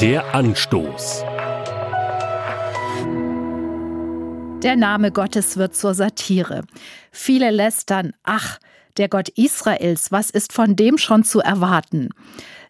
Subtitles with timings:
[0.00, 1.24] Der Anstoß.
[4.62, 6.62] Der Name Gottes wird zur Satire.
[7.12, 8.58] Viele lästern, ach,
[8.96, 12.08] der Gott Israels, was ist von dem schon zu erwarten?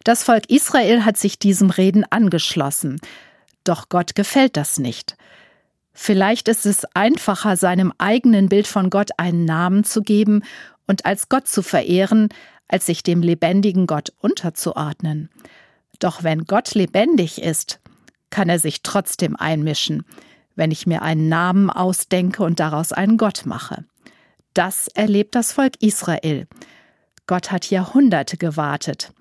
[0.03, 2.99] Das Volk Israel hat sich diesem Reden angeschlossen.
[3.63, 5.15] Doch Gott gefällt das nicht.
[5.93, 10.43] Vielleicht ist es einfacher, seinem eigenen Bild von Gott einen Namen zu geben
[10.85, 12.27] und als Gott zu verehren,
[12.67, 15.29] als sich dem lebendigen Gott unterzuordnen.
[16.01, 17.79] Doch wenn Gott lebendig ist,
[18.31, 20.03] kann er sich trotzdem einmischen,
[20.55, 23.85] wenn ich mir einen Namen ausdenke und daraus einen Gott mache.
[24.53, 26.47] Das erlebt das Volk Israel.
[27.27, 29.13] Gott hat Jahrhunderte gewartet.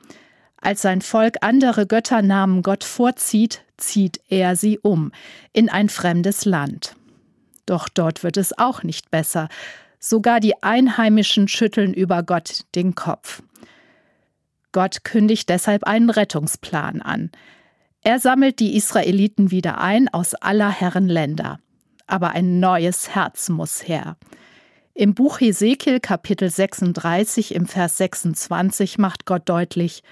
[0.56, 5.12] Als sein Volk andere Götternamen Gott vorzieht, zieht er sie um
[5.52, 6.96] in ein fremdes Land.
[7.66, 9.48] Doch dort wird es auch nicht besser.
[9.98, 13.42] Sogar die Einheimischen schütteln über Gott den Kopf.
[14.72, 17.30] Gott kündigt deshalb einen Rettungsplan an.
[18.02, 21.58] Er sammelt die Israeliten wieder ein aus aller Herren Länder.
[22.06, 24.16] Aber ein neues Herz muss her.
[24.94, 30.02] Im Buch Hesekiel Kapitel 36 im Vers 26 macht Gott deutlich,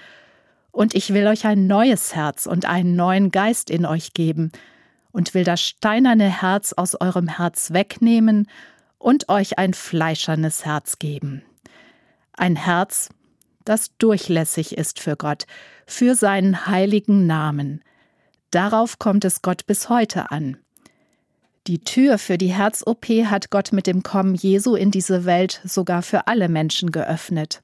[0.71, 4.51] und ich will euch ein neues Herz und einen neuen Geist in euch geben
[5.11, 8.47] und will das steinerne Herz aus eurem Herz wegnehmen
[8.97, 11.43] und euch ein fleischernes Herz geben.
[12.33, 13.09] Ein Herz,
[13.65, 15.45] das durchlässig ist für Gott,
[15.85, 17.83] für seinen heiligen Namen.
[18.51, 20.57] Darauf kommt es Gott bis heute an.
[21.67, 26.01] Die Tür für die Herz-OP hat Gott mit dem Kommen Jesu in diese Welt sogar
[26.01, 27.61] für alle Menschen geöffnet.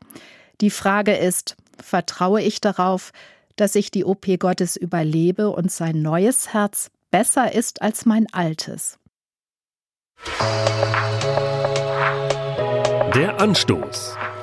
[0.61, 3.11] Die Frage ist, vertraue ich darauf,
[3.55, 8.99] dass ich die OP Gottes überlebe und sein neues Herz besser ist als mein altes.
[13.15, 14.17] Der Anstoß.